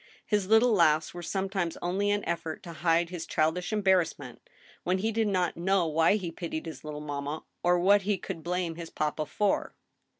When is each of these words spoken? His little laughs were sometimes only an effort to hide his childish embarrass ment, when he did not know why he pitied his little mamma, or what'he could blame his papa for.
His 0.25 0.47
little 0.47 0.73
laughs 0.73 1.13
were 1.13 1.21
sometimes 1.21 1.77
only 1.79 2.09
an 2.09 2.25
effort 2.25 2.63
to 2.63 2.73
hide 2.73 3.11
his 3.11 3.27
childish 3.27 3.71
embarrass 3.71 4.17
ment, 4.17 4.39
when 4.83 4.97
he 4.97 5.11
did 5.11 5.27
not 5.27 5.55
know 5.57 5.85
why 5.85 6.15
he 6.15 6.31
pitied 6.31 6.65
his 6.65 6.83
little 6.83 7.01
mamma, 7.01 7.43
or 7.61 7.77
what'he 7.77 8.17
could 8.17 8.41
blame 8.41 8.73
his 8.77 8.89
papa 8.89 9.27
for. 9.27 9.75